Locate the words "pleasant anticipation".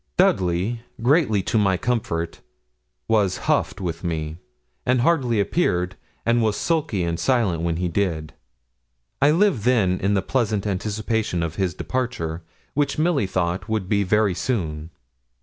10.23-11.43